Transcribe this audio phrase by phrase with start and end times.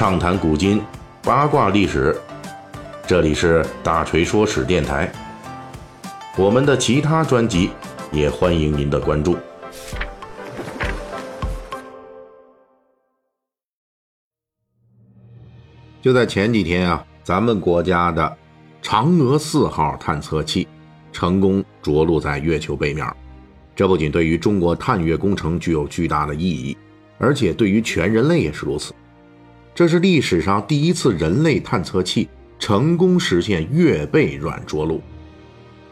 [0.00, 0.80] 畅谈古今，
[1.22, 2.18] 八卦历史。
[3.06, 5.12] 这里是大锤说史电台。
[6.38, 7.68] 我们的其他专辑
[8.10, 9.36] 也欢迎您的关注。
[16.00, 18.38] 就在前几天啊，咱们国家的
[18.82, 20.66] 嫦娥四号探测器
[21.12, 23.06] 成功着陆在月球背面。
[23.76, 26.74] 这不仅对于中国探月工程具有巨大的意义，
[27.18, 28.94] 而且对于全人类也是如此。
[29.80, 35.00] 这是历史上第一次人类探测器成功实现月背软着陆。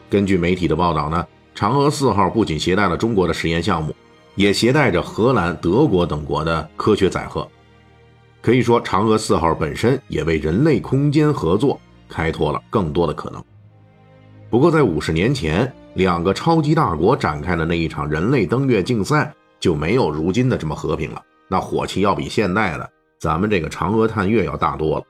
[0.07, 1.25] 根据媒体的报道呢，
[1.55, 3.95] 嫦娥四号不仅携带了中国的实验项目，
[4.35, 7.47] 也携带着荷兰、德国等国的科学载荷。
[8.43, 13.43] 可以说，嫦娥四号本身也为人类空间合作开拓了更多的可能。
[14.51, 22.87] 不过，在五十年前，两个超级大国展开的那一场人类登月竞赛就没有如今的这么和平了，那火气要比现代的。
[23.19, 25.05] 咱们这个嫦娥探月要大多了。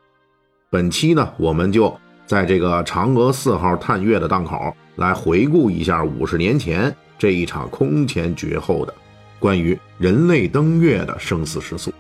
[0.72, 8.92] 本期呢，我们就在这个嫦娥四号探月的档口，来回顾一下五十年前这一场空前绝后的
[9.38, 11.94] 关于人类登月的生死时速。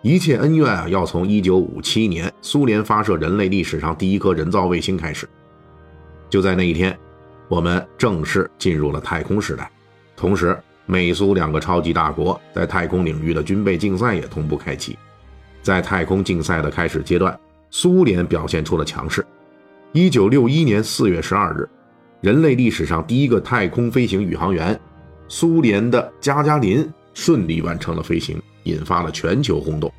[0.00, 5.28] 一切恩怨啊，要从1957年苏联发射人类历史上第一颗人造卫星开始。
[6.30, 6.98] 就在那一天，
[7.48, 9.70] 我们正式进入了太空时代，
[10.16, 10.58] 同时。
[10.86, 14.98] 美苏两个超级大国在太空领域的军备竞赛也同步开启。
[15.62, 17.38] 在太空竞赛的开始阶段，
[17.70, 19.24] 苏联表现出了强势。
[19.92, 21.66] 一九六一年四月十二日，
[22.20, 24.78] 人类历史上第一个太空飞行宇航员——
[25.26, 29.90] 苏联的加加林顺利完成了飞行，引发了全球轰动。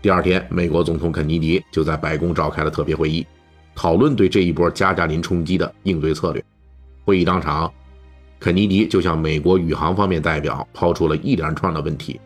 [0.00, 3.26] 第二天，美国总统肯尼迪就在白宫召开了特别会议，
[3.74, 6.44] 讨论对这一波加加林冲击的应对策略。
[7.04, 7.72] 会议当场。
[8.42, 12.20] 肯尼迪就向美国宇航方面代表抛出了一连串的问题，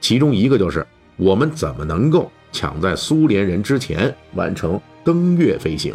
[0.00, 0.84] 其中一个就是
[1.16, 5.94] 我们怎么能够抢在苏联人之前完成登月飞行？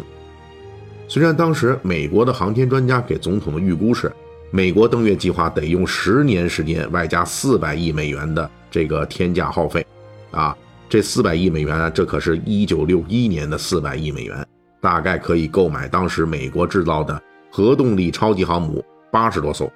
[1.06, 4.10] 虽然当时美国的航天专家给总统的预估是，
[4.50, 9.86] 美国登月计划得用十年时间，外加四百亿美元的这个天价耗费，
[10.30, 10.56] 啊，
[10.88, 14.42] 这四百亿美元啊，这可是一九六一年的四百亿美元，
[14.80, 18.82] 大概可以购买当时美国制造的核动力超级航母。
[19.10, 19.70] 八十多艘，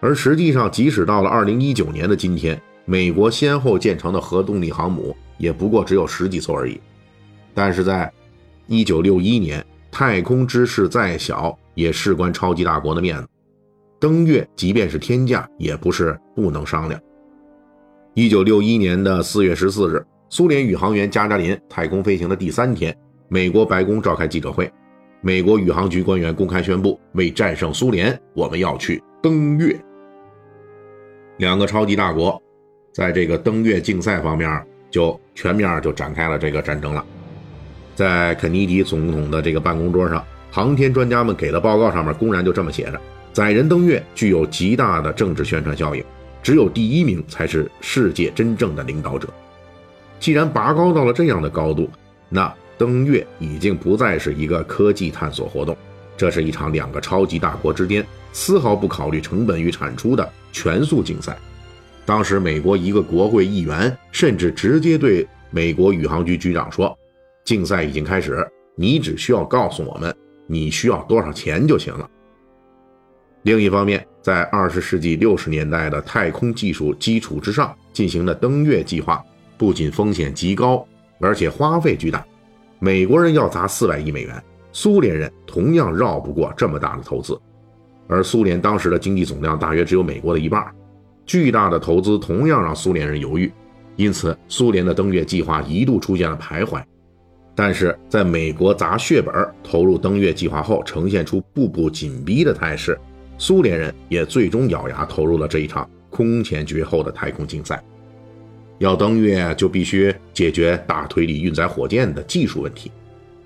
[0.00, 6.80] 而实际上，即使到了二零一九年的今天，美国先后建成的核动力航母也不过只有十几艘而已。
[7.54, 8.12] 但是在
[8.66, 13.28] 一九六一年，太空之势再小，也事关超级大国的面子，
[13.98, 17.00] 登月即便是天价，也不是不能商量。
[18.12, 22.94] 一九六一年的四月十四日，苏联宇航员加加林太空飞行的第三天，
[23.28, 24.70] 美国白宫召开记者会。
[25.26, 29.76] 美国宇航局官员公开宣布，为战胜苏联，我们要去登月。
[31.38, 32.40] 两个超级大国
[32.92, 37.04] 在这个登月竞赛方面就全面就展开了这个战争了。
[37.96, 43.00] 在肯尼迪总统的这个办公桌上，航天专家们给的报告上面公然就这么写着：
[43.32, 46.04] 载人登月具有极大的政治宣传效应，
[46.40, 49.28] 只有第一名才是世界真正的领导者。
[50.20, 51.90] 既然拔高到了这样的高度，
[52.28, 52.54] 那。
[52.78, 55.76] 登月已经不再是一个科技探索活动，
[56.16, 61.36] 这是一场两个超级大国之间丝毫不考虑成本与产出的全速竞赛。
[62.04, 66.96] 当时，美国一个国会议员甚至直接对美国宇航局局长说
[67.44, 70.14] ：“竞赛已经开始，你只需要告诉我们
[70.46, 72.08] 你需要多少钱就行了。”
[73.42, 79.24] 另一方面，在二十世纪六十年代的太空技术基础之上进行的登月计划，
[79.56, 80.86] 不仅风险极高，
[81.20, 82.24] 而且花费巨大。
[82.78, 84.42] 美国人要砸四百亿美元，
[84.72, 87.38] 苏联人同样绕不过这么大的投资，
[88.06, 90.64] 而苏联当时的经济总量大约只有美国的一半，
[91.24, 93.50] 巨大的投资同样让苏联人犹豫，
[93.96, 96.82] 因此苏联的登月计划一度出现了徘徊。
[97.54, 99.34] 但是在美国砸血本
[99.64, 102.98] 投入登月计划后，呈现出步步紧逼的态势，
[103.38, 107.82] 苏联人也最终咬牙投入了这一场空前绝后的太空竞赛。
[108.78, 112.90] 要登月就必须解决大推力运载火箭的技术问题。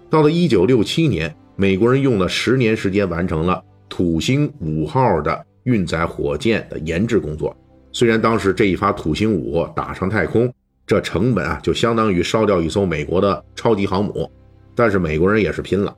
[0.08, 7.56] 到了1967年，美国人用了十年时间完成了土星五号的运载火箭的研制工作。
[7.92, 10.52] 虽然当时这一发土星五打上太空，
[10.86, 14.30] 这成本啊就相当于烧掉一艘美国的超级航母，
[14.74, 15.96] 但是美国人也是拼了。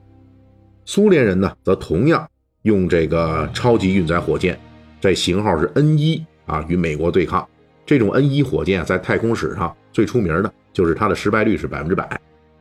[0.85, 2.29] 苏联人呢，则同样
[2.63, 4.59] 用这个超级运载火箭，
[5.01, 7.49] 这型号是 N 一啊，与美国对抗。
[7.93, 12.19] 这种 N 一火箭在太空史上最出名的就是它的失败率是百分之百，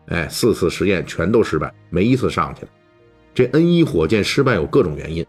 [0.08, 2.68] 哎，四次实验全都失败，没一次上去的。
[3.34, 5.26] 这 N 一火箭失败有各种原因，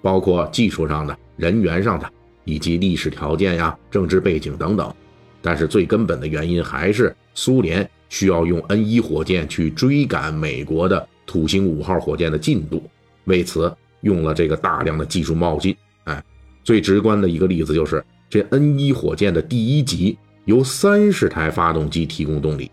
[0.00, 2.10] 包括技术上的、人员上的，
[2.44, 4.90] 以及历史条件呀、政治背景等等。
[5.42, 12.82] 但是最根本的原因还是苏联需要用 N 一火箭去追赶美国的土星五号火箭的进度，
[13.24, 13.70] 为此
[14.00, 15.76] 用了这个大量的技术冒进。
[16.04, 16.24] 哎，
[16.64, 18.02] 最直观的一个例子就是
[18.32, 22.70] 这 N 一火箭的第一级由三十台发动机提供动力，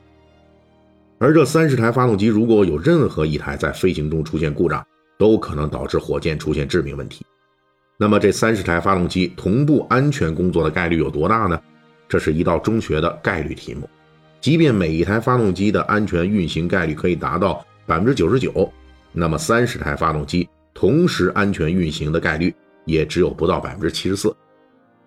[1.18, 4.82] 而这三十台发动机如果有任何一台在飞行中出现故障，
[5.18, 7.26] 都可能导致火箭出现致命问题。
[7.98, 11.60] 那么这三十台发动机同步安全工作的概率有多大呢？
[12.08, 13.90] 这是一道中学的概率题目。
[14.40, 18.72] 即便每一台发动机的安全运行概率可以达到百分之九十九，
[19.12, 22.56] 那么三十台发动机同时安全运行的概率
[22.86, 24.34] 也只有不到百分之七十四。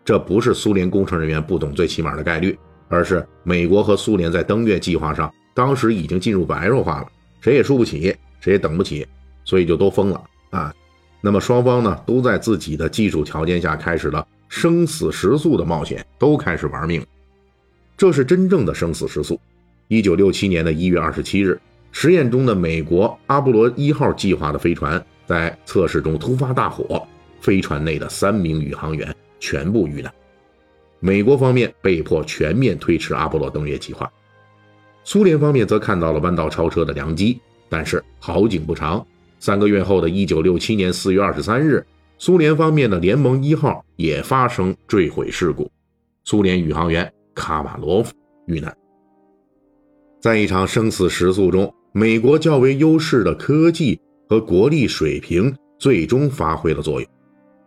[0.05, 2.59] 这不是苏联工程人员不懂最起码的概率，
[2.89, 7.07] 而是美国和苏联在登月计划上当时已经进入白热化了，
[7.41, 9.07] 谁也输不起，谁也等不起，
[9.45, 10.75] 所以就都疯了啊。
[11.21, 17.05] 那么双方呢，都在自己的技术条件下开始了生死时速的冒险，都开始玩命。
[17.97, 19.39] 这是真正的生死时速。
[19.87, 21.61] 一九六七年的一月二十七日，
[21.93, 27.07] 实验中的美国阿波罗一号计划的飞船在测试中突发大火，
[27.41, 30.15] 飞船内的三名宇航员全部遇难。
[31.01, 34.09] 美国方面被迫全面推迟阿波罗登月计划，
[35.03, 39.05] 苏联方面则看到了弯道超车的良机，但是好景不长。
[39.41, 41.85] 三个月后的一九六七年四月二十三日，
[42.19, 45.69] 苏联方面的联盟一号也发生坠毁事故，
[46.23, 48.15] 苏联宇航员卡瓦罗夫
[48.47, 48.73] 遇难。
[50.21, 57.11] 在一场生死时速中，美国较为优势的科技和国力水平最终发挥了作用。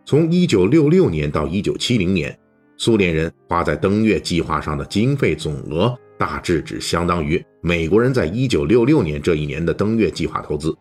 [0.06, 2.38] 从一九六六年到一九七零年，
[2.76, 10.72] 苏联人花在登月计划上的经费总额大致只相当于美国人在一九六六年这一年的登月计划投资。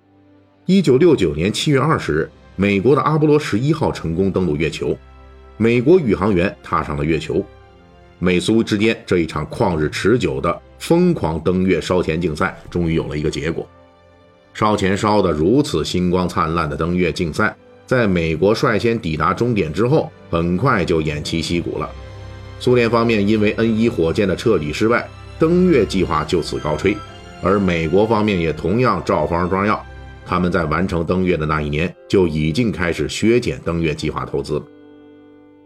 [0.68, 4.96] 一九六九年七月二十日，美国的阿波罗十一号成功登陆月球，
[5.58, 7.44] 美国宇航员踏上了月球。
[8.20, 13.68] 美苏之间这一场旷日持久的疯狂登月烧钱竞赛终于有了一个结果。
[14.54, 21.90] 烧钱烧得如此星光灿烂的登月竞赛，在美国率先抵达终点之后，很快就偃旗息鼓了。
[22.60, 26.96] 苏联方面因为 N 一火箭的彻底失败，登月计划就此告吹，
[27.44, 29.86] 而美国方面也同样照方抓药。
[30.26, 34.60] 他们在完成登月的那一年就已经开始削减登月计划投资。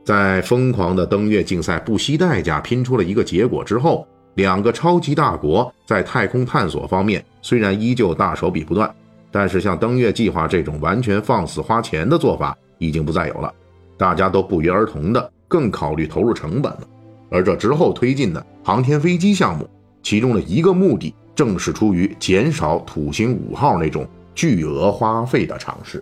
[0.04, 8.94] 在疯狂的登月竞赛不惜代价拼出了一个结果之后，两个超级大国在太空探索方面虽然依旧大手笔不断，
[9.32, 13.54] 但是像登月计划这种完全放肆花钱的做法已经不再有了。
[13.98, 16.82] 大家都不约而同的更考虑投入成本了。
[17.30, 19.70] 而这之后推进的航天飞机项目，
[20.02, 24.08] 其中的一个目的正是出于减少土星五号那种。
[24.36, 26.02] 巨额花费的尝试。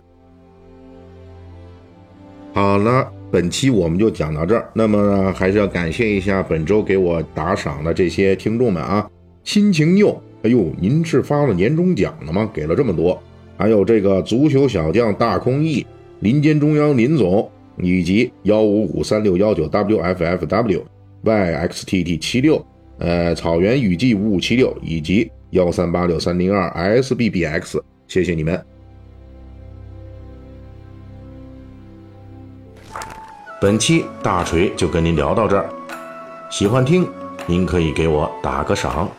[2.54, 4.70] 好了，本期我们就讲到这儿。
[4.72, 9.10] 那么还是要感谢一下本周给我打赏的这些听众们啊，
[9.42, 12.48] 心情佑，哎呦，您是发了年终奖了吗？
[12.54, 13.20] 给了这么多。
[13.56, 15.84] 还有这个足球小将大空翼、
[16.20, 20.82] 林间中央林总，以及幺五五三六幺九 wffw
[21.24, 22.64] yxtt 七六，
[22.98, 26.70] 呃，草原雨季五五七六，以及幺三八六三零二
[27.00, 27.80] sbbx。
[28.06, 28.64] 谢谢你们。
[33.60, 35.68] 本期大锤就跟您聊到这儿，
[36.48, 37.04] 喜欢听
[37.44, 39.10] 您可以给我打个赏。